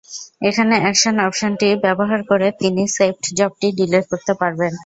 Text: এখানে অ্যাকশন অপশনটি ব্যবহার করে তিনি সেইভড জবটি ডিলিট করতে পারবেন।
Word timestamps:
এখানে 0.49 0.75
অ্যাকশন 0.79 1.15
অপশনটি 1.27 1.67
ব্যবহার 1.85 2.19
করে 2.29 2.47
তিনি 2.61 2.83
সেইভড 2.95 3.25
জবটি 3.37 3.67
ডিলিট 3.77 4.05
করতে 4.11 4.33
পারবেন। 4.41 4.73